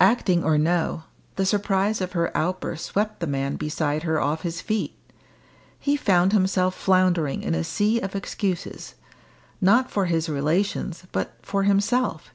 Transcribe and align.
Acting 0.00 0.42
or 0.42 0.56
no, 0.56 1.02
the 1.34 1.44
surprise 1.44 2.00
of 2.00 2.12
her 2.12 2.34
outburst 2.34 2.86
swept 2.86 3.20
the 3.20 3.26
man 3.26 3.56
beside 3.56 4.04
her 4.04 4.18
off 4.18 4.40
his 4.40 4.62
feet. 4.62 4.96
He 5.78 5.96
found 5.98 6.32
himself 6.32 6.74
floundering 6.74 7.42
in 7.42 7.54
a 7.54 7.62
sea 7.62 8.00
of 8.00 8.16
excuses 8.16 8.94
not 9.60 9.90
for 9.90 10.06
his 10.06 10.30
relations, 10.30 11.04
but 11.12 11.34
for 11.42 11.64
himself. 11.64 12.32